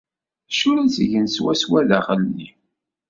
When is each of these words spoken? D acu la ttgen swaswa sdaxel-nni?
D 0.47 0.49
acu 0.49 0.69
la 0.71 0.85
ttgen 0.87 1.27
swaswa 1.29 1.79
sdaxel-nni? 1.85 2.49